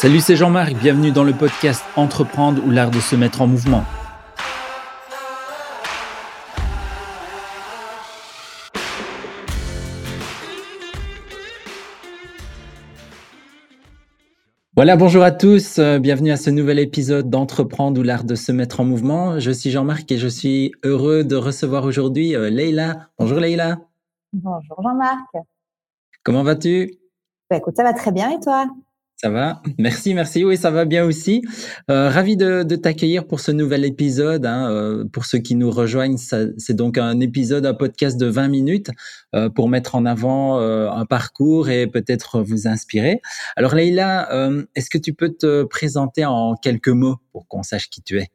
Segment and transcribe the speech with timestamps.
[0.00, 3.84] Salut, c'est Jean-Marc, bienvenue dans le podcast Entreprendre ou l'art de se mettre en mouvement.
[14.74, 18.52] Voilà, bonjour à tous, euh, bienvenue à ce nouvel épisode d'Entreprendre ou l'art de se
[18.52, 19.38] mettre en mouvement.
[19.38, 23.10] Je suis Jean-Marc et je suis heureux de recevoir aujourd'hui euh, Leïla.
[23.18, 23.80] Bonjour Leïla.
[24.32, 25.26] Bonjour Jean-Marc.
[26.22, 26.90] Comment vas-tu?
[27.50, 28.66] Bah, Écoute, ça va très bien et toi?
[29.20, 29.60] Ça va?
[29.78, 30.46] Merci, merci.
[30.46, 31.42] Oui, ça va bien aussi.
[31.90, 34.46] Euh, ravi de, t'accueillir pour ce nouvel épisode.
[34.46, 34.70] Hein.
[34.70, 38.90] Euh, pour ceux qui nous rejoignent, c'est donc un épisode, un podcast de 20 minutes
[39.34, 43.20] euh, pour mettre en avant un parcours et peut-être vous inspirer.
[43.56, 44.28] Alors Leïla,
[44.74, 48.28] est-ce que tu peux te présenter en quelques mots pour qu'on sache qui tu es?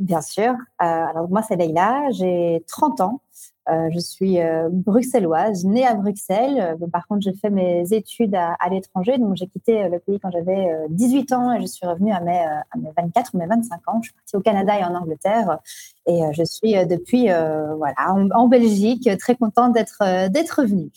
[0.00, 0.52] Bien sûr.
[0.78, 3.20] alors moi, c'est Leïla, j'ai 30 ans.
[3.68, 6.76] Euh, je suis euh, bruxelloise, née à Bruxelles.
[6.82, 9.18] Euh, par contre, j'ai fait mes études à, l'étranger.
[9.18, 12.38] Donc, j'ai quitté le pays quand j'avais 18 ans et je suis revenue à mes,
[12.38, 14.00] à mes 24 ou mes 25 ans.
[14.02, 15.58] Je suis partie au Canada et en Angleterre.
[16.06, 20.90] Et je suis depuis voilà, en, en, Belgique, très contente d'être d'être venue.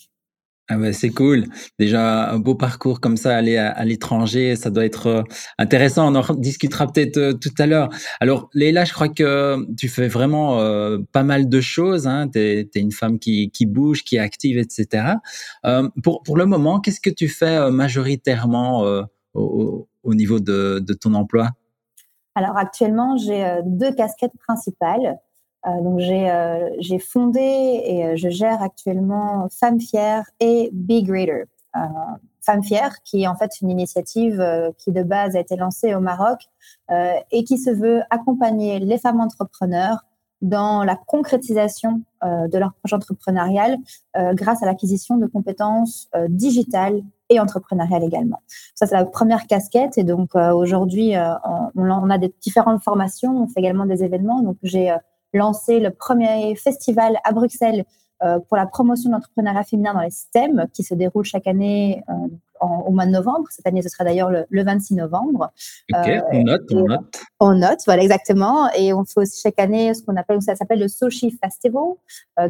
[0.68, 1.44] Ah ouais, c'est cool.
[1.78, 5.22] Déjà, un beau parcours comme ça, aller à, l'étranger, ça doit être euh,
[5.58, 6.12] intéressant.
[6.12, 7.88] On en discutera peut-être euh, tout à l'heure.
[8.18, 12.08] Alors, Léla, je crois que tu fais vraiment euh, pas mal de choses.
[12.08, 12.28] Hein.
[12.32, 15.14] Tu es, une femme qui, qui, bouge, qui est active, etc.
[16.02, 18.84] pour, pour le moment, qu'est-ce que tu fais majoritairement
[19.34, 21.50] au, au, niveau de, de ton emploi?
[22.34, 25.16] Alors, actuellement, j'ai deux casquettes principales.
[25.66, 31.46] Euh, donc euh, j'ai fondé et euh, je gère actuellement Femmes Fières et Be Greater.
[32.40, 34.42] Femmes Fières, qui est en fait une initiative
[34.78, 36.38] qui de base a été lancée au Maroc
[36.88, 40.06] et qui se veut accompagner les femmes entrepreneurs
[40.40, 43.76] dans la concrétisation de leur projet entrepreneurial
[44.14, 48.40] grâce à l'acquisition de compétences digitales et entrepreneuriales également.
[48.74, 49.98] Ça, c'est la première casquette.
[49.98, 51.12] Et donc, aujourd'hui,
[51.44, 54.40] on, on, a des différentes formations, on fait également des événements.
[54.40, 54.96] Donc, j'ai
[55.36, 57.84] lancé le premier festival à Bruxelles
[58.22, 62.02] euh, pour la promotion de l'entrepreneuriat féminin dans les systèmes qui se déroule chaque année
[62.08, 63.44] euh, au mois de novembre.
[63.50, 65.52] Cette année, ce sera d'ailleurs le, 26 novembre.
[65.92, 67.20] Ok, euh, on note, on note.
[67.40, 68.70] On note, voilà, exactement.
[68.72, 71.82] Et on fait aussi chaque année ce qu'on appelle, ça s'appelle le Sochi Festival,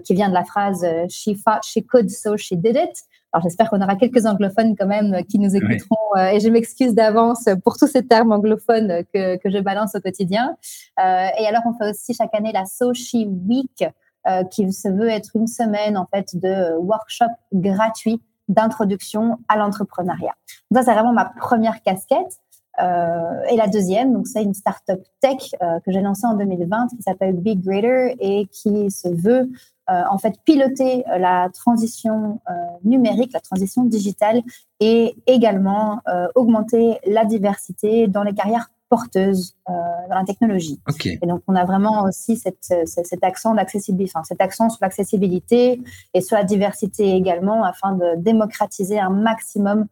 [0.04, 1.30] qui vient de la phrase she,
[1.64, 3.02] she could, so she did it.
[3.36, 6.94] Alors j'espère qu'on aura quelques anglophones quand même qui nous écouteront euh, et je m'excuse
[6.94, 10.56] d'avance pour tous ces termes anglophones que, que je balance au quotidien.
[10.98, 13.84] Euh, et alors on fait aussi chaque année la Sochi Week
[14.26, 20.32] euh, qui se veut être une semaine en fait de workshop gratuit d'introduction à l'entrepreneuriat.
[20.72, 22.40] Ça c'est vraiment ma première casquette.
[22.80, 26.88] Euh, et la deuxième, donc c'est une startup tech euh, que j'ai lancée en 2020
[26.96, 29.50] qui s'appelle Big Greater et qui se veut
[29.90, 32.40] euh, en fait piloter la transition
[32.84, 34.42] numérique, la transition digitale
[34.80, 36.00] et également
[36.34, 40.80] augmenter la diversité dans les carrières porteuses dans la technologie.
[41.04, 45.80] Et donc on a vraiment aussi cette, cet accent d'accessibilité, enfin cet accent sur l'accessibilité
[46.14, 49.86] et sur la diversité également afin de démocratiser un maximum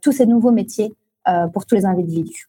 [0.00, 0.94] tous ces nouveaux métiers
[1.28, 2.48] euh, pour tous les individus.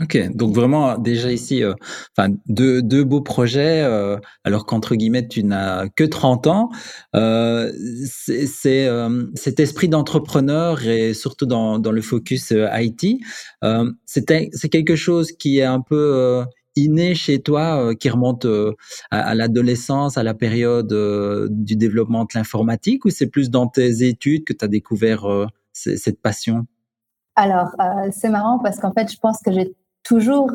[0.00, 1.74] Ok, donc vraiment déjà ici, euh,
[2.16, 6.70] enfin deux, deux beaux projets, euh, alors qu'entre guillemets tu n'as que 30 ans.
[7.16, 7.72] Euh,
[8.14, 13.20] c'est euh, cet esprit d'entrepreneur et surtout dans, dans le focus IT,
[14.06, 16.44] c'est quelque chose qui est un peu
[16.76, 18.46] inné chez toi, qui remonte
[19.10, 20.94] à, à l'adolescence, à la période
[21.50, 25.26] du développement de l'informatique, ou c'est plus dans tes études que tu as découvert
[25.72, 26.66] cette passion?
[27.38, 29.72] Alors, euh, c'est marrant parce qu'en fait, je pense que j'ai
[30.08, 30.50] toujours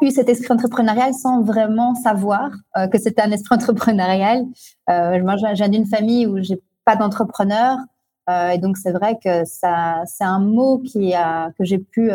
[0.00, 4.44] eu cet esprit entrepreneurial sans vraiment savoir euh, que c'était un esprit entrepreneurial.
[4.90, 7.76] Euh, moi, je viens d'une famille où j'ai pas d'entrepreneur.
[8.28, 12.10] et donc, c'est vrai que ça, c'est un mot qui a, que j'ai pu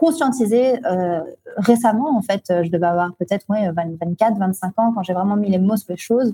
[0.00, 1.20] conscientisé euh,
[1.58, 2.16] récemment.
[2.16, 5.58] En fait, je devais avoir peut-être ouais, 24, 25 ans quand j'ai vraiment mis les
[5.58, 6.32] mots sur les choses.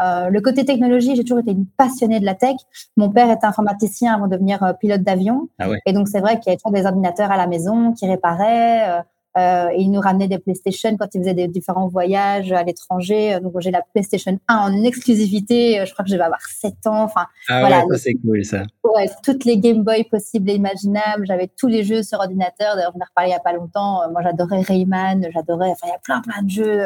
[0.00, 2.54] Euh, le côté technologie, j'ai toujours été une passionnée de la tech.
[2.96, 5.48] Mon père était informaticien avant de devenir euh, pilote d'avion.
[5.58, 5.80] Ah ouais.
[5.84, 9.02] Et donc, c'est vrai qu'il y avait toujours des ordinateurs à la maison qui réparaient.
[9.36, 13.38] Euh, euh, il nous ramenait des PlayStation quand il faisait des différents voyages à l'étranger.
[13.40, 15.84] Donc j'ai la PlayStation 1 en exclusivité.
[15.86, 17.02] Je crois que je vais avoir 7 ans.
[17.02, 18.62] Enfin, ah voilà, ouais, c'est cool ça.
[18.84, 21.26] Ouais, toutes les Game Boy possibles et imaginables.
[21.26, 22.76] J'avais tous les jeux sur ordinateur.
[22.76, 24.10] D'ailleurs, on en a reparlé il n'y a pas longtemps.
[24.10, 25.28] Moi, j'adorais Rayman.
[25.32, 25.70] J'adorais.
[25.70, 26.82] Enfin, il y a plein, plein de jeux.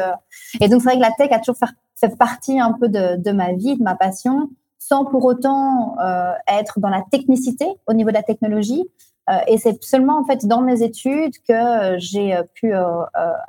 [0.61, 3.17] Et donc c'est vrai que la tech a toujours fait, fait partie un peu de,
[3.17, 4.49] de, ma vie, de ma passion,
[4.79, 8.83] sans pour autant euh, être dans la technicité au niveau de la technologie.
[9.29, 12.73] Euh, et c'est seulement en fait dans mes études que euh, j'ai euh, pu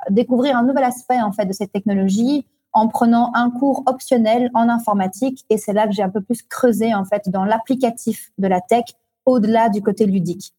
[0.09, 4.69] découvrir un nouvel aspect en fait de cette technologie en prenant un cours optionnel en
[4.69, 8.47] informatique et c'est là que j'ai un peu plus creusé en fait dans l'applicatif de
[8.47, 8.83] la tech
[9.25, 10.53] au-delà du côté ludique.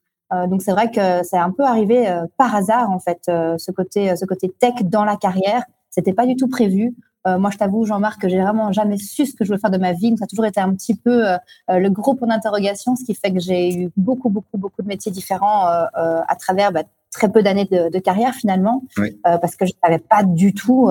[0.48, 4.24] donc c'est vrai que c'est un peu arrivé par hasard en fait, ce côté, ce
[4.24, 5.62] côté tech dans la carrière.
[5.90, 6.94] C'était pas du tout prévu.
[7.26, 9.78] Moi, je t'avoue, Jean-Marc, que j'ai vraiment jamais su ce que je veux faire de
[9.78, 10.16] ma vie.
[10.16, 11.24] ça a toujours été un petit peu
[11.68, 15.12] le gros point d'interrogation, ce qui fait que j'ai eu beaucoup, beaucoup, beaucoup de métiers
[15.12, 18.82] différents à travers bah, très peu d'années de, carrière finalement,
[19.22, 20.88] parce que je savais pas du tout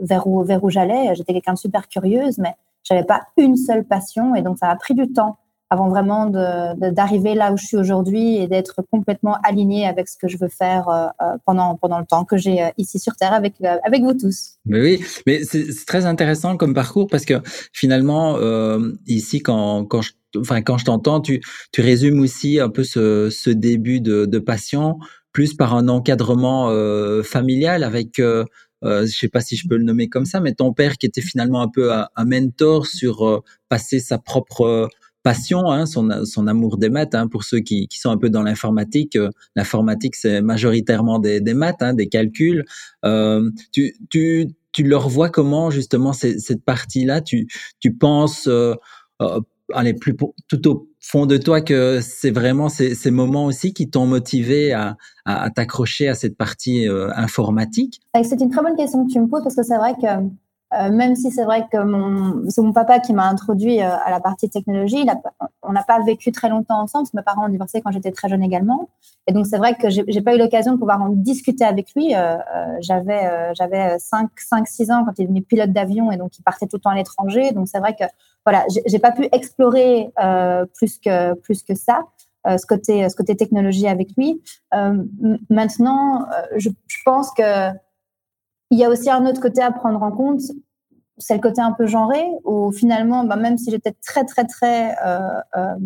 [0.00, 1.14] vers où vers où j'allais.
[1.14, 2.54] J'étais quelqu'un de super curieuse, mais
[2.84, 5.36] j'avais pas une seule passion, et donc ça a pris du temps
[5.70, 10.28] avant vraiment d'arriver là où je suis aujourd'hui et d'être complètement aligné avec ce que
[10.28, 13.32] je veux faire euh, euh, pendant, pendant le temps que j'ai euh, ici sur Terre
[13.32, 14.56] avec, avec vous tous.
[14.66, 17.34] Mais oui, mais c'est très intéressant comme parcours parce que
[17.72, 18.38] finalement,
[19.06, 21.40] ici, quand, quand je enfin je t'entends, tu,
[21.72, 24.98] tu résumes aussi un peu ce, ce début de, passion
[25.32, 26.70] plus par un encadrement
[27.22, 28.20] familial avec
[28.84, 31.06] euh, je sais pas si je peux le nommer comme ça, mais ton père qui
[31.06, 34.90] était finalement un peu un mentor sur passer sa propre
[35.24, 37.14] passion, hein, son, amour des maths.
[37.14, 41.82] Hein, pour ceux qui, sont un peu dans l'informatique, euh, l'informatique c'est majoritairement des, maths,
[41.82, 42.64] hein, des calculs.
[43.04, 47.22] Euh, tu, leur vois comment justement cette partie-là?
[47.22, 47.48] Tu,
[47.98, 48.74] penses euh,
[49.22, 49.40] euh,
[49.98, 50.14] plus
[50.48, 54.98] tout au fond de toi que c'est vraiment ces, moments aussi qui t'ont motivé à,
[55.24, 58.00] à, t'accrocher à cette partie informatique?
[58.22, 60.06] C'est une très bonne question que tu me poses parce que c'est vrai que
[60.74, 61.78] euh, même si c'est vrai que
[62.48, 65.06] c'est mon papa qui m'a introduit euh, à la partie technologie,
[65.62, 68.42] on n'a pas vécu très longtemps ensemble, mes parents ont divorcé quand j'étais très jeune
[68.42, 68.88] également.
[69.26, 71.94] Et donc c'est vrai que j'ai, j'ai pas eu l'occasion de pouvoir en discuter avec
[71.94, 72.14] lui.
[72.14, 72.36] Euh,
[72.80, 76.42] j'avais j'avais 5 5 6 ans quand il est devenu pilote d'avion et donc il
[76.42, 77.52] partait tout le temps à l'étranger.
[77.52, 78.04] Donc c'est vrai que
[78.44, 80.12] voilà, j'ai, j'ai pas pu explorer
[80.74, 82.02] plus que plus que ça.
[82.46, 84.42] ce côté ce côté technologie avec lui.
[85.48, 87.72] maintenant, je, je pense que
[88.70, 90.40] il y a aussi un autre côté à prendre en compte,
[91.18, 94.96] c'est le côté un peu genré, où finalement, bah, même si j'étais très, très, très,
[95.06, 95.76] euh, euh,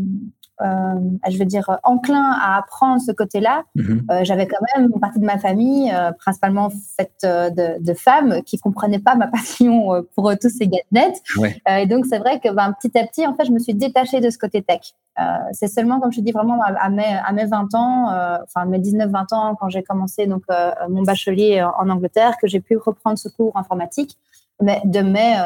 [0.60, 4.06] je veux dire, enclin à apprendre ce côté-là, mhm.
[4.22, 8.98] j'avais quand même une partie de ma famille, principalement faite de, de, femmes, qui comprenaient
[8.98, 11.22] pas ma passion pour tous ces gadgets.
[11.68, 14.20] et donc, c'est vrai que bah, petit à petit, en fait, je me suis détachée
[14.20, 14.94] de ce côté tech.
[15.18, 15.22] Euh,
[15.52, 18.78] c'est seulement, comme je dis, vraiment à, mes, à mes 20 ans, euh, enfin mes
[18.78, 23.18] 19-20 ans, quand j'ai commencé donc euh, mon bachelier en Angleterre, que j'ai pu reprendre
[23.18, 24.16] ce cours informatique.
[24.60, 25.36] Mais de mes,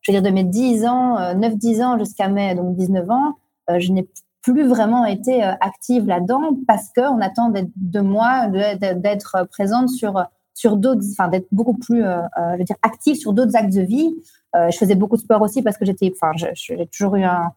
[0.00, 3.34] je veux dire, de mes 10 ans, 9-10 ans jusqu'à mes donc 19 ans,
[3.78, 4.08] je n'ai
[4.42, 10.24] plus vraiment été active là-dedans parce qu'on attend de moi d'être présente sur
[10.54, 14.12] sur d'autres, enfin d'être beaucoup plus, je veux dire, active sur d'autres actes de vie.
[14.54, 17.52] je faisais beaucoup de sport aussi parce que j'étais, enfin, j'ai toujours eu un,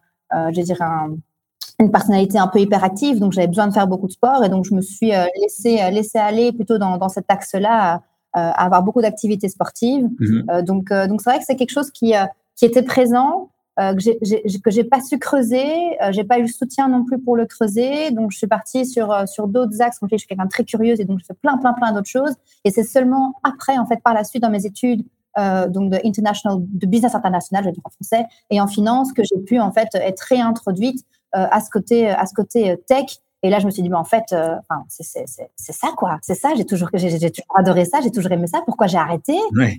[0.51, 1.09] je dire, un,
[1.79, 4.65] une personnalité un peu hyperactive, donc j'avais besoin de faire beaucoup de sport et donc
[4.65, 8.01] je me suis euh, laissé euh, laissé aller plutôt dans, dans cet axe-là,
[8.33, 10.09] à, avoir beaucoup d'activités sportives.
[10.49, 12.13] Euh, donc donc c'est vrai que c'est quelque chose qui
[12.55, 14.17] qui était présent, que j'ai
[14.63, 18.11] que j'ai pas su creuser, j'ai pas eu le soutien non plus pour le creuser,
[18.11, 19.99] donc je suis partie sur sur d'autres axes.
[20.01, 22.33] je suis quelqu'un de très curieuse et donc je fais plein plein plein d'autres choses.
[22.63, 25.03] Et c'est seulement après en fait par la suite dans mes études
[25.37, 29.23] donc de international, de business international, je vais dire en français, et en finance, que
[29.23, 31.05] j'ai pu en fait être réintroduite
[31.35, 33.17] euh, à ce côté, à ce côté euh, tech.
[33.43, 34.55] Et là, je me suis dit, mais en fait, euh,
[34.87, 36.17] c'est ça, quoi.
[36.21, 36.53] C'est ça.
[36.55, 37.99] J'ai toujours, j'ai toujours adoré ça.
[38.01, 38.61] J'ai toujours aimé ça.
[38.65, 39.37] Pourquoi j'ai arrêté?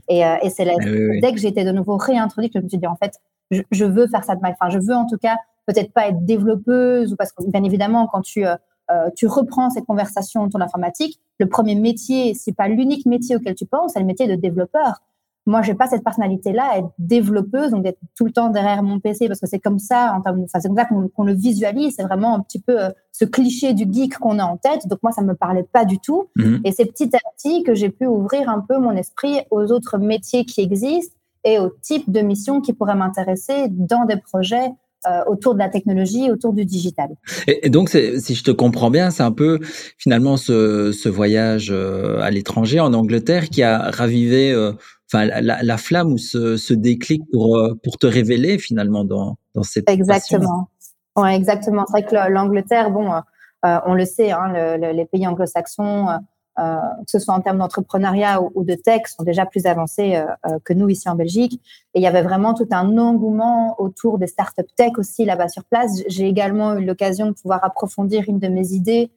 [0.08, 2.86] Et, et c'est dès que j'ai été de nouveau réintroduite que je me suis dit,
[2.86, 3.18] en fait,
[3.50, 6.24] je, veux faire ça de ma Enfin, je veux en tout cas peut-être pas être
[6.24, 8.44] développeuse ou parce que bien évidemment, quand tu
[9.16, 13.56] tu reprends cette conversation autour de l'informatique, le premier métier, c'est pas l'unique métier auquel
[13.56, 15.00] tu penses, c'est le métier de développeur
[15.46, 19.28] moi, j'ai pas cette personnalité-là, être développeuse, donc d'être tout le temps derrière mon PC,
[19.28, 21.94] parce que c'est comme ça, enfin, c'est comme ça qu'on le visualise.
[21.96, 24.88] C'est vraiment un petit peu euh, ce cliché du geek qu'on a en tête.
[24.88, 26.28] Donc moi, ça me parlait pas du tout.
[26.34, 26.62] Mhm.
[26.64, 29.98] Et c'est petit à petit que j'ai pu ouvrir un peu mon esprit aux autres
[29.98, 31.15] métiers qui existent
[31.46, 34.68] et aux types de missions qui pourraient m'intéresser dans des projets
[35.06, 37.10] euh, autour de la technologie, autour du digital.
[37.46, 39.60] Et, donc, si je te comprends bien, c'est un peu
[39.96, 44.52] finalement ce, ce voyage euh, à l'étranger, en Angleterre, qui a ravivé
[45.12, 49.62] enfin la, flamme ou ce, ce déclic pour euh, pour te révéler finalement dans dans
[49.62, 50.68] cette exactement.
[51.16, 51.84] Ouais exactement.
[51.86, 53.20] C'est vrai que l'Angleterre bon euh,
[53.64, 56.16] euh, on le sait hein, les pays anglo-saxons euh,
[56.56, 60.22] que ce soit en termes d'entrepreneuriat ou, de tech sont déjà plus avancés
[60.64, 61.60] que nous ici en Belgique.
[61.94, 65.64] Et il y avait vraiment tout un engouement autour des startups tech aussi là-bas sur
[65.64, 66.02] place.
[66.08, 69.10] J'ai également eu l'occasion de pouvoir approfondir une de mes idées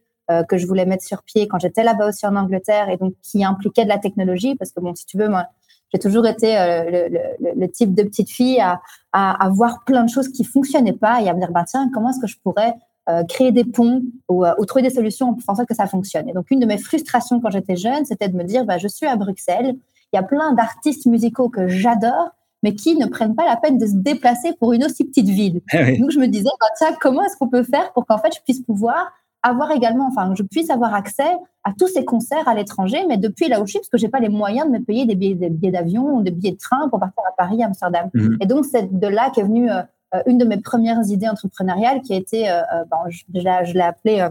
[0.48, 3.44] que je voulais mettre sur pied quand j'étais là-bas aussi en Angleterre et donc qui
[3.44, 5.48] impliquait de la technologie parce que bon si tu veux moi
[5.94, 8.82] j'ai toujours été euh, le, le, le, type de petite fille à,
[9.12, 11.90] à, à, voir plein de choses qui fonctionnaient pas et à me dire, bah, tiens,
[11.94, 12.74] comment est-ce que je pourrais
[13.10, 15.88] euh, créer des ponts ou, euh, ou, trouver des solutions pour faire sorte que ça
[15.88, 16.30] fonctionne.
[16.30, 18.88] Et donc, une de mes frustrations quand j'étais jeune, c'était de me dire, bah, je
[18.88, 19.76] suis à Bruxelles,
[20.14, 22.30] il y a plein d'artistes musicaux que j'adore,
[22.62, 25.62] mais qui ne prennent pas la peine de se déplacer pour une aussi petite ville.
[25.74, 28.30] Eh donc, je me disais, bah, tiens, comment est-ce qu'on peut faire pour qu'en fait,
[28.36, 29.12] je puisse pouvoir
[29.42, 31.32] avoir également, enfin, je puisse avoir accès
[31.64, 34.10] à tous ces concerts à l'étranger, mais depuis là où je suis, parce que j'ai
[34.10, 37.00] pas les moyens de me payer des billets, d'avion ou des billets de train pour
[37.00, 38.10] partir à Paris, Amsterdam.
[38.14, 38.38] Mhm.
[38.42, 39.82] Et donc, c'est de là qu'est venue euh,
[40.26, 44.28] une de mes premières idées entrepreneuriales qui a été, euh, bon, je, l'ai appelée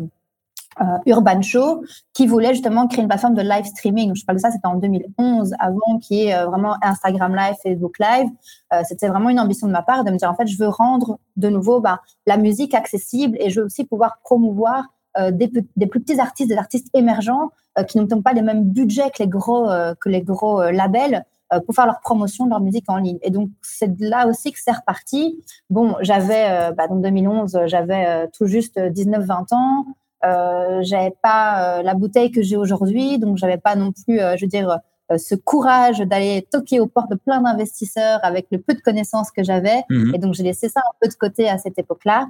[0.81, 1.83] euh, Urban Show,
[2.13, 4.15] qui voulait justement créer une plateforme de live streaming.
[4.15, 8.29] Je parle de ça, c'était en 2011, avant ait euh, vraiment Instagram Live, Facebook Live.
[8.73, 10.69] Euh, c'était vraiment une ambition de ma part de me dire, en fait, je veux
[10.69, 14.85] rendre de nouveau bah, la musique accessible et je veux aussi pouvoir promouvoir
[15.33, 17.51] des, des, plus petits artistes, des artistes émergents
[17.89, 19.67] qui n'ont pas les mêmes budgets que les gros,
[20.01, 21.25] que les gros labels
[21.65, 23.19] pour faire leur promotion de leur musique en ligne.
[23.23, 25.43] Et donc, c'est là aussi que c'est reparti.
[25.71, 29.87] Bon, j'avais, bah, dans 2011, j'avais tout juste 19-20 ans.
[30.25, 34.37] Euh, j'avais pas euh, la bouteille que j'ai aujourd'hui, donc j'avais pas non plus, euh,
[34.37, 34.79] je veux dire,
[35.13, 39.31] euh, ce courage d'aller toquer aux portes de plein d'investisseurs avec le peu de connaissances
[39.31, 39.83] que j'avais.
[39.91, 40.15] Mhm.
[40.15, 42.29] Et donc j'ai laissé ça un peu de côté à cette époque-là.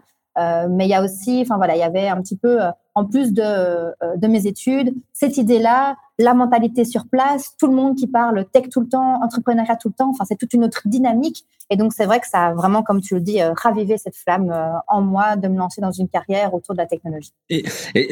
[0.68, 2.60] mais il y a aussi, enfin voilà, il y avait un petit peu,
[2.94, 7.96] en plus de, de mes études, cette idée-là la mentalité sur place, tout le monde
[7.96, 10.10] qui parle tech tout le temps, entrepreneuriat tout le temps.
[10.10, 11.44] Enfin, c'est toute une autre dynamique.
[11.70, 14.16] Et donc, c'est vrai que ça a vraiment, comme tu le dis, euh, ravivé cette
[14.16, 17.32] flamme euh, en moi de me lancer dans une carrière autour de la technologie.
[17.50, 17.64] Et,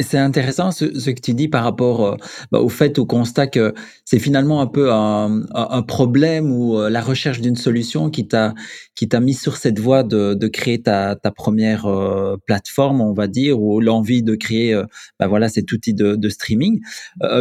[0.02, 2.16] c'est intéressant ce, que tu dis par rapport euh,
[2.52, 3.72] bah, au fait, au constat que
[4.04, 5.42] c'est finalement un peu un,
[5.88, 8.54] problème ou la recherche d'une solution qui t'a
[8.94, 11.86] qui t'a mis sur cette voie de, de créer ta, ta première
[12.46, 14.80] plateforme, on va dire, ou l'envie de créer,
[15.18, 16.80] bah, voilà, cet outil de, de streaming.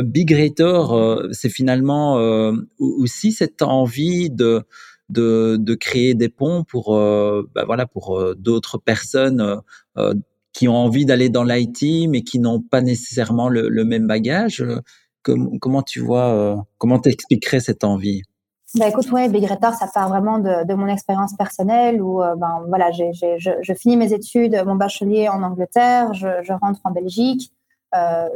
[0.03, 4.65] Big euh, c'est finalement euh, aussi cette envie de,
[5.09, 9.62] de, créer des ponts pour, euh, bah voilà, pour d'autres personnes
[10.53, 14.63] qui ont envie d'aller dans l'IT, mais qui n'ont pas nécessairement le, même bagage.
[15.24, 18.21] comment tu vois, comment t'expliquerais cette envie?
[18.75, 23.12] Bah écoute, ouais, Big ça part vraiment de, mon expérience personnelle où, ben voilà, j'ai,
[23.13, 27.51] je, finis mes études, mon bachelier en Angleterre, je, je rentre en Belgique.
[27.94, 28.27] Euh,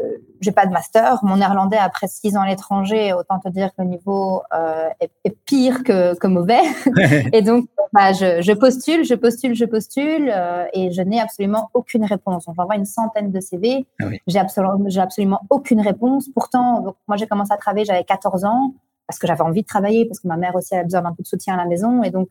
[0.41, 1.19] j'ai pas de master.
[1.23, 5.35] Mon néerlandais après six ans à l'étranger, autant te dire que le niveau euh, est,
[5.45, 6.61] pire que, que mauvais.
[7.33, 11.69] et donc, bah, je, je, postule, je postule, je postule, euh, et je n'ai absolument
[11.73, 12.45] aucune réponse.
[12.45, 13.85] J'envoie une centaine de CV.
[14.01, 16.29] Ah j'ai absolument, j'ai absolument aucune réponse.
[16.33, 18.73] Pourtant, moi, j'ai commencé à travailler, j'avais 14 ans
[19.07, 21.23] parce que j'avais envie de travailler, parce que ma mère aussi avait besoin d'un peu
[21.23, 22.03] de soutien à la maison.
[22.03, 22.29] Et donc,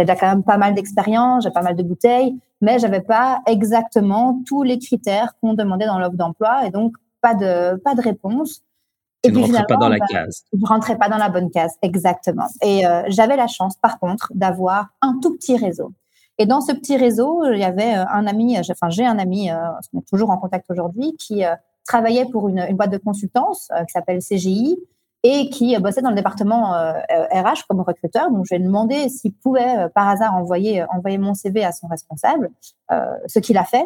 [0.00, 3.40] euh, déjà quand même pas mal d'expérience, j'ai pas mal de bouteilles, mais j'avais pas
[3.46, 6.66] exactement tous les critères qu'on demandait dans l'offre d'emploi.
[6.66, 8.62] Et donc, pas de, pas de réponse.
[9.22, 10.44] Tu et ne rentrais pas dans la bah, case.
[10.52, 12.46] Je rentrais pas dans la bonne case, exactement.
[12.62, 15.92] Et euh, j'avais la chance, par contre, d'avoir un tout petit réseau.
[16.38, 19.50] Et dans ce petit réseau, il y avait euh, un ami, enfin j'ai un ami,
[19.92, 21.42] on est toujours en contact aujourd'hui, qui
[21.86, 24.78] travaillait pour une, une, boîte de consultance qui s'appelle CGI
[25.22, 28.30] et qui bossait dans le département RH euh, comme recruteur.
[28.30, 31.72] Donc, je lui ai demandé s'il pouvait euh, par hasard envoyer, envoyer mon CV à
[31.72, 32.50] son responsable,
[32.90, 33.84] euh, ce qu'il a fait.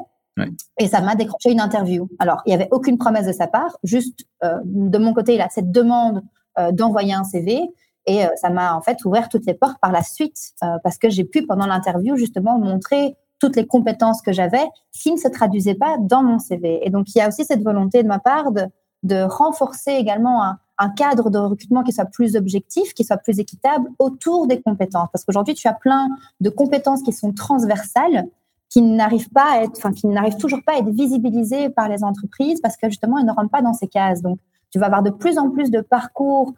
[0.78, 2.08] Et ça m'a décroché une interview.
[2.18, 5.48] Alors, il n'y avait aucune promesse de sa part, juste de mon côté, il a
[5.48, 6.24] cette demande
[6.72, 7.60] d'envoyer un CV.
[8.06, 10.36] Et ça m'a en fait ouvert toutes les portes par la suite,
[10.82, 15.18] parce que j'ai pu, pendant l'interview, justement montrer toutes les compétences que j'avais qui ne
[15.18, 16.84] se traduisaient pas dans mon CV.
[16.84, 18.64] Et donc, il y a aussi cette volonté de ma part de,
[19.04, 23.38] de renforcer également un, un cadre de recrutement qui soit plus objectif, qui soit plus
[23.38, 25.08] équitable autour des compétences.
[25.12, 26.08] Parce qu'aujourd'hui, tu as plein
[26.40, 28.28] de compétences qui sont transversales,
[28.68, 32.02] qui n'arrivent pas à être, enfin, qui n'arrivent toujours pas à être visibilisées par les
[32.02, 34.20] entreprises parce que justement, elles ne rentrent pas dans ces cases.
[34.20, 34.38] Donc,
[34.70, 36.52] tu vas avoir de plus en plus de parcours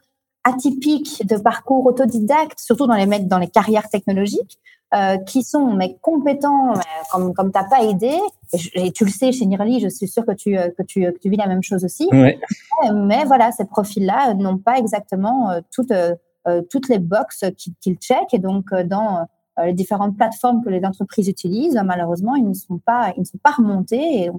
[0.47, 4.59] atypiques, de parcours autodidactes, surtout dans les mecs, dans les carrières technologiques,
[4.95, 6.75] euh, qui sont mais compétents
[7.11, 8.13] comme comme t'as pas aidé
[8.75, 11.19] et, tu le sais chez Nirali je suis sûre que tu euh, que tu que
[11.19, 12.09] tu vis la même chose aussi.
[12.13, 12.39] Ouais.
[12.95, 15.93] mais, voilà ces profils là n'ont pas exactement euh, toutes
[16.71, 18.33] toutes les boxes qu'ils checkent.
[18.33, 19.27] Et donc dans
[19.65, 23.39] les différentes plateformes que les entreprises utilisent malheureusement ils ne sont pas ils ne sont
[23.43, 24.31] pas remontés et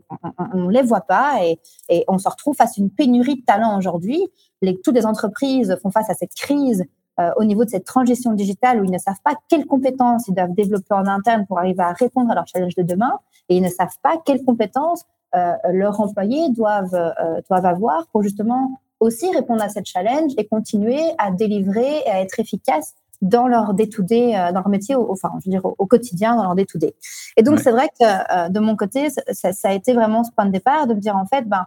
[0.53, 1.59] on, ne les voit pas et,
[1.89, 4.23] et on se retrouve face à une pénurie de talents aujourd'hui
[4.61, 6.85] les toutes les entreprises font face à cette crise
[7.19, 10.35] euh, au niveau de cette transition digitale où ils ne savent pas quelles compétences ils
[10.35, 13.11] doivent développer en interne pour arriver à répondre à leurs challenges de demain
[13.49, 15.03] et ils ne savent pas quelles compétences
[15.35, 20.45] euh, leurs employés doivent, euh, doivent avoir pour justement aussi répondre à cette challenge et
[20.45, 25.31] continuer à délivrer et à être efficace dans leur day-to-day, dans leur métier, au, enfin,
[25.39, 26.93] je veux dire, au, quotidien, dans leur day-to-day.
[27.35, 30.45] Et donc, c'est vrai que de mon côté, ça, ça, a été vraiment ce point
[30.45, 31.65] de départ de me dire, en fait, ben,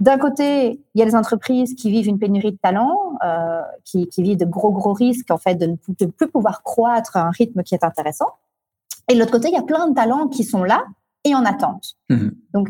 [0.00, 4.06] d'un côté, il y a les entreprises qui vivent une pénurie de talents, euh, qui,
[4.08, 7.30] qui, vivent de gros gros risques en fait de ne plus pouvoir croître à un
[7.30, 8.28] rythme qui est intéressant.
[9.08, 10.84] Et de l'autre côté, il y a plein de talents qui sont là
[11.24, 11.96] et en attente.
[12.10, 12.28] Mmh.
[12.54, 12.68] Donc,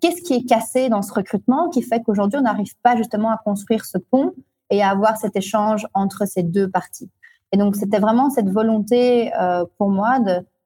[0.00, 3.38] qu'est-ce qui est cassé dans ce recrutement qui fait qu'aujourd'hui on n'arrive pas justement à
[3.44, 4.32] construire ce pont
[4.70, 7.10] et à avoir cet échange entre ces deux parties?
[7.52, 10.18] Et donc, c'était vraiment cette volonté euh, pour moi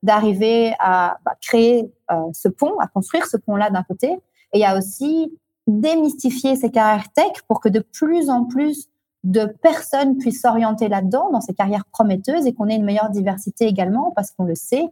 [0.03, 4.13] d'arriver à bah, créer euh, ce pont, à construire ce pont-là d'un côté,
[4.53, 5.33] Et il y a aussi
[5.67, 8.89] démystifier ces carrières tech pour que de plus en plus
[9.25, 13.67] de personnes puissent s'orienter là-dedans, dans ces carrières prometteuses, et qu'on ait une meilleure diversité
[13.67, 14.89] également, parce qu'on le sait.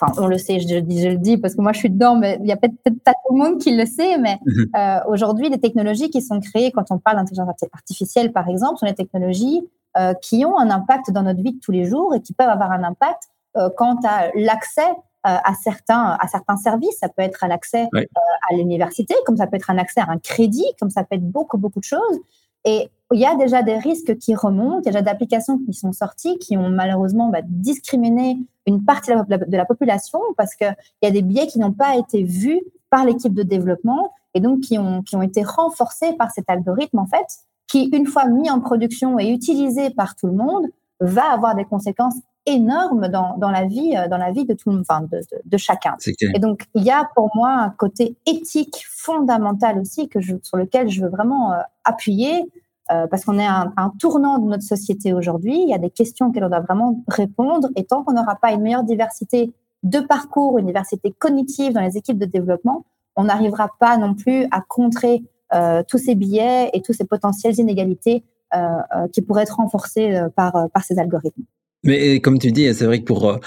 [0.00, 2.16] Enfin, on le sait, je, je, je, le dis parce que moi je suis dedans,
[2.16, 4.18] mais il y a peut-être pas tout le monde qui le sait.
[4.18, 4.66] Mais mhm.
[4.76, 8.86] euh, aujourd'hui, les technologies qui sont créées, quand on parle d'intelligence artificielle par exemple, sont
[8.86, 9.62] des technologies
[9.96, 12.48] euh, qui ont un impact dans notre vie de tous les jours et qui peuvent
[12.48, 14.90] avoir un impact euh, quant à l'accès
[15.24, 16.98] à certains à certains services.
[16.98, 18.04] Ça peut être un accès euh,
[18.50, 21.28] à l'université, comme ça peut être un accès à un crédit, comme ça peut être
[21.28, 22.20] beaucoup beaucoup de choses.
[22.64, 25.58] Et il y a déjà des risques qui remontent, il y a déjà des applications
[25.58, 30.74] qui sont sorties qui ont malheureusement bah, discriminé une partie de la, population parce qu'il
[31.02, 34.60] y a des biais qui n'ont pas été vus par l'équipe de développement et donc
[34.60, 37.26] qui ont, qui ont été renforcés par cet algorithme en fait,
[37.66, 40.66] qui une fois mis en production et utilisé par tout le monde,
[41.00, 42.14] va avoir des conséquences
[42.46, 45.96] énormes dans, dans la vie dans la vie de tout enfin de, de, de chacun
[46.34, 50.56] et donc il y a pour moi un côté éthique fondamental aussi que je, sur
[50.56, 52.44] lequel je veux vraiment euh, appuyer
[52.90, 55.58] euh, parce qu'on est à un, un, tournant de notre société aujourd'hui.
[55.62, 57.68] Il y a des questions auxquelles on doit vraiment répondre.
[57.76, 61.96] Et tant qu'on n'aura pas une meilleure diversité de parcours, une diversité cognitive dans les
[61.96, 62.84] équipes de développement,
[63.16, 65.22] on n'arrivera pas non plus à contrer
[65.54, 68.24] euh, tous ces biais et tous ces potentielles inégalités
[68.54, 68.58] euh,
[68.96, 71.44] euh qui pourraient être renforcés euh, par, par ces algorithmes.
[71.84, 73.38] Mais comme tu dis, c'est vrai que pour,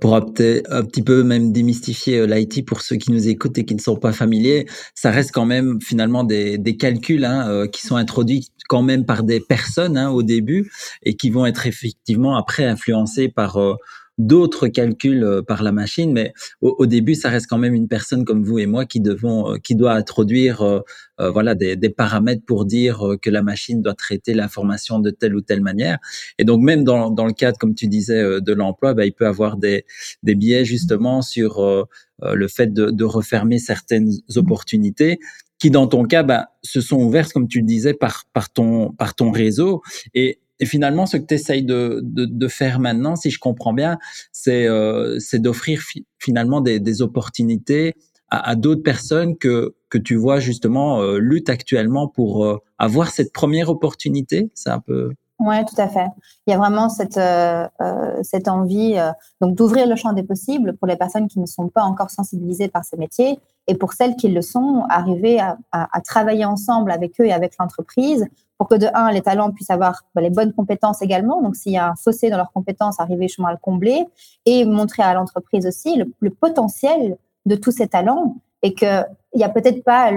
[0.00, 3.80] pour un petit peu même démystifier l'IT pour ceux qui nous écoutent et qui ne
[3.80, 8.48] sont pas familiers, ça reste quand même finalement des, des calculs hein, qui sont introduits
[8.68, 10.70] quand même par des personnes hein, au début
[11.02, 13.74] et qui vont être effectivement après influencés par euh,
[14.18, 18.24] d'autres calculs euh, par la machine, mais au, début, ça reste quand même une personne
[18.24, 20.82] comme vous et moi qui devons, euh, qui doit introduire,
[21.18, 25.40] voilà, des, des, paramètres pour dire que la machine doit traiter l'information de telle ou
[25.40, 25.98] telle manière.
[26.38, 29.26] Et donc même dans, dans le cadre, comme tu disais, de l'emploi, bah, il peut
[29.26, 29.84] avoir des,
[30.22, 31.86] des biais justement sur
[32.22, 35.18] le fait de, de refermer certaines opportunités
[35.58, 38.92] qui dans ton cas bah, se sont ouvertes, comme tu le disais, par, par, ton,
[38.92, 39.82] par ton réseau.
[40.14, 43.98] Et, et finalement, ce que tu essayes de, de, faire maintenant, si je comprends bien,
[44.32, 45.82] c'est euh, d'offrir
[46.18, 47.94] finalement des, opportunités
[48.30, 53.32] à, d'autres personnes que, que tu vois justement euh, luttent actuellement pour euh, avoir cette
[53.32, 54.50] première opportunité.
[54.54, 55.12] C'est un peu...
[55.40, 56.08] Oui, tout à fait.
[56.46, 58.96] Il y a vraiment cette, euh, euh, cette envie
[59.40, 62.66] donc d'ouvrir le champ des possibles pour les personnes qui ne sont pas encore sensibilisées
[62.66, 67.20] par ces métiers et pour celles qui le sont, arriver à, à travailler ensemble avec
[67.20, 68.26] eux et avec l'entreprise
[68.58, 71.40] pour que de un, les talents puissent avoir bah, les bonnes compétences également.
[71.40, 74.04] Donc, s'il y a un fossé dans leurs compétences, arriver chemin à le combler
[74.44, 77.16] et montrer à l'entreprise aussi le, potentiel
[77.46, 80.10] de tous ces talents et qu'il n'y a peut-être pas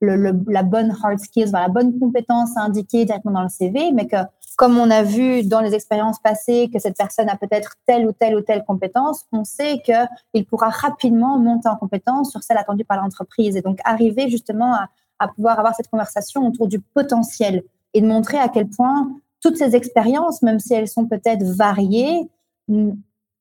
[0.00, 4.16] la bonne hard skills, la bonne compétence à indiquer directement dans le CV, mais que
[4.56, 8.12] comme on a vu dans les expériences passées que cette personne a peut-être telle ou
[8.12, 12.84] telle ou telle compétence, on sait qu'il pourra rapidement monter en compétence sur celle attendue
[12.84, 14.88] par l'entreprise et donc arriver justement à,
[15.36, 17.62] pouvoir avoir cette conversation autour du potentiel
[17.94, 22.30] et de montrer à quel point toutes ces expériences, même si elles sont peut-être variées,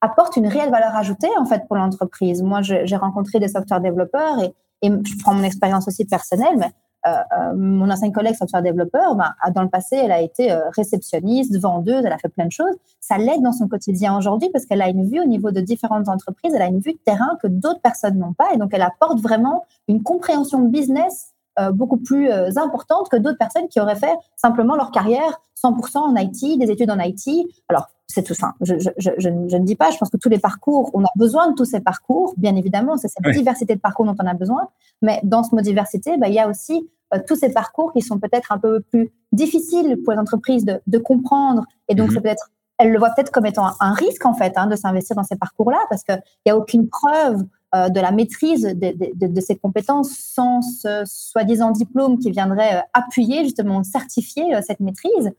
[0.01, 2.41] apportent une réelle valeur ajoutée en fait pour l'entreprise.
[2.41, 6.71] Moi, j'ai rencontré des software développeurs et, je prends mon expérience aussi personnelle, mais
[7.07, 10.69] euh, euh, mon ancienne collègue software développeur, ben, dans le passé, elle a été euh,
[10.75, 12.75] réceptionniste, vendeuse, elle a fait plein de choses.
[12.99, 16.09] Ça l'aide dans son quotidien aujourd'hui parce qu'elle a une vue au niveau de différentes
[16.09, 18.81] entreprises, elle a une vue de terrain que d'autres personnes n'ont pas et donc elle
[18.81, 23.95] apporte vraiment une compréhension business euh, beaucoup plus euh, importante que d'autres personnes qui auraient
[23.95, 27.27] fait simplement leur carrière 100% en IT, des études en IT.
[27.67, 28.53] Alors, c'est tout ça.
[28.61, 31.09] Je, je, je, je, ne dis pas, je pense que tous les parcours, on a
[31.15, 33.33] besoin de tous ces parcours, bien évidemment, c'est cette oui.
[33.33, 34.67] diversité de parcours dont on a besoin.
[35.01, 38.01] Mais dans ce mot diversité, bah, il y a aussi euh, tous ces parcours qui
[38.01, 41.65] sont peut-être un peu plus difficiles pour les entreprises de, de comprendre.
[41.89, 44.53] Et donc, c'est peut-être, elles le voient peut-être comme étant un, un risque, en fait,
[44.55, 48.11] hein, de s'investir dans ces parcours-là, parce qu'il n'y a aucune preuve euh, de la
[48.11, 54.53] maîtrise de, de, ces compétences sans ce soi-disant diplôme qui viendrait euh, appuyer, justement, certifier
[54.53, 55.31] euh, cette maîtrise.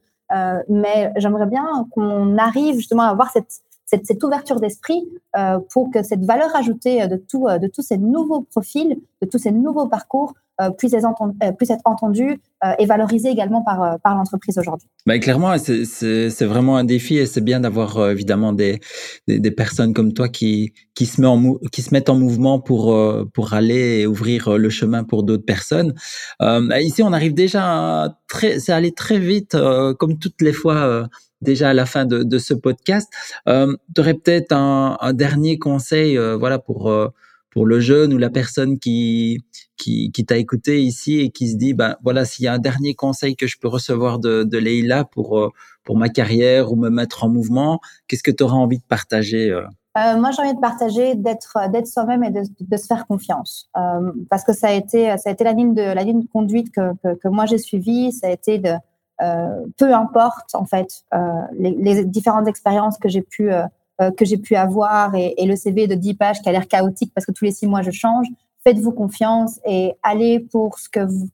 [0.71, 5.07] mais j'aimerais bien qu'on arrive justement à avoir cette, cette, cette ouverture d'esprit
[5.71, 9.53] pour que cette valeur ajoutée de, tout, de tous ces nouveaux profils, de tous ces
[9.53, 14.89] nouveaux parcours euh, puisse être entendu euh, et valorisé également par, par l'entreprise aujourd'hui.
[15.07, 18.81] Bah, clairement, c'est vraiment un défi et c'est bien d'avoir évidemment des,
[19.27, 22.97] des, personnes comme toi qui, qui, se met en qui se mettent en mouvement pour,
[23.33, 25.95] pour aller et ouvrir le chemin pour d'autres personnes.
[26.41, 30.53] Euh, ici, on arrive déjà à très, c'est allé très vite, euh, comme toutes les
[30.53, 30.77] fois.
[30.77, 31.07] Euh,
[31.41, 33.13] déjà à la fin de, de ce podcast,
[33.49, 36.89] euh, tu aurais peut-être un, un, dernier conseil, voilà, pour
[37.53, 39.39] pour le jeune ou la personne qui,
[39.77, 42.59] qui, qui t'a écouté ici et qui se dit, ben voilà, s'il y a un
[42.59, 45.51] dernier conseil que je peux recevoir de, de Leïla pour, euh,
[45.85, 49.51] pour ma carrière ou me mettre en mouvement, qu'est-ce que tu auras envie de partager
[49.51, 49.67] euh?
[49.99, 53.69] euh, moi, j'ai envie de partager d'être d'être soi-même et de, de, se faire confiance,
[53.77, 56.29] euh, parce que ça a été ça a été la ligne de la ligne de
[56.29, 58.11] conduite que que, que moi j'ai suivie.
[58.11, 58.73] Ça a été de
[59.21, 61.19] euh, peu importe en fait euh,
[61.53, 63.51] les, les, différentes expériences que j'ai pu
[64.11, 67.13] que j'ai pu avoir et, et, le CV de 10 pages qui a l'air chaotique
[67.15, 68.27] parce que tous les six mois je change.
[68.65, 71.29] Faites-vous confiance et allez pour ce que vous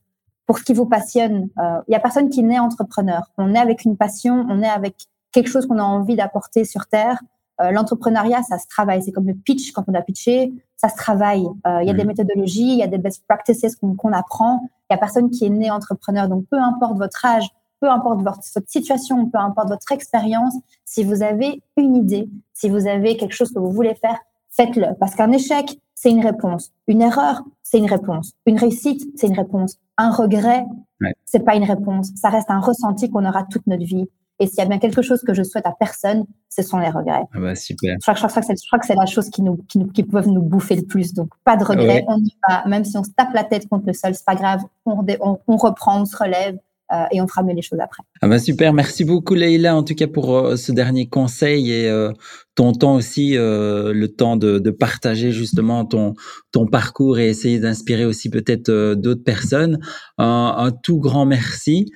[0.46, 1.50] pour ce qui vous passionne.
[1.88, 3.30] Il y a personne qui naît entrepreneur.
[3.36, 4.96] On est avec une passion, on est avec
[5.30, 7.20] quelque chose qu'on a envie d'apporter sur terre.
[7.60, 9.02] Euh, l'entrepreneuriat, ça se travaille.
[9.02, 11.46] C'est comme le pitch quand on a pitché, ça se travaille.
[11.66, 14.68] Euh, il y a des méthodologies, il y a des best practices qu'on apprend.
[14.88, 16.28] Il y a personne qui est né entrepreneur.
[16.28, 17.48] Donc, peu importe votre âge,
[17.80, 22.68] peu importe votre, votre situation, peu importe votre expérience, si vous avez une idée, si
[22.68, 24.18] vous avez quelque chose que vous voulez faire,
[24.50, 24.94] faites-le.
[24.98, 26.72] Parce qu'un échec, c'est une réponse.
[26.86, 28.32] Une erreur, c'est une réponse.
[28.46, 29.78] Une réussite, c'est une réponse.
[29.96, 30.64] Un regret,
[31.00, 31.12] ouais.
[31.24, 32.10] c'est pas une réponse.
[32.14, 34.08] Ça reste un ressenti qu'on aura toute notre vie.
[34.40, 36.90] Et s'il y a bien quelque chose que je souhaite à personne, ce sont les
[36.90, 37.24] regrets.
[37.34, 37.96] Ah bah super.
[38.00, 40.04] Je crois, je crois, je crois que c'est la chose qui nous, qui nous, qui
[40.04, 41.12] peuvent nous bouffer le plus.
[41.12, 42.04] Donc pas de regrets, ouais.
[42.06, 42.64] on y va.
[42.66, 44.62] Même si on se tape la tête contre le sol, c'est pas grave.
[44.86, 46.56] On, on, on reprend, on se relève.
[46.90, 48.02] Euh, et on fera mieux les choses après.
[48.22, 51.86] Ah bah super, merci beaucoup Leïla en tout cas pour euh, ce dernier conseil et
[51.88, 52.12] euh,
[52.54, 56.14] ton temps aussi, euh, le temps de, de, partager justement ton,
[56.50, 59.80] ton parcours et essayer d'inspirer aussi peut-être euh, d'autres personnes.
[60.16, 61.92] Un, un, tout grand merci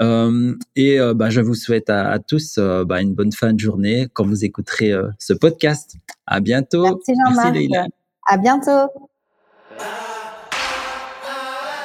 [0.00, 4.26] et bah, je vous souhaite à, à tous bah, une bonne fin de journée quand
[4.26, 5.94] vous écouterez ce podcast.
[6.26, 6.82] À bientôt.
[6.82, 7.90] Merci Jean-Marc.
[8.28, 8.90] À bientôt.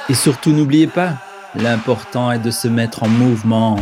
[0.08, 1.27] Et surtout n'oubliez pas
[1.60, 3.76] L'important est de se mettre en mouvement.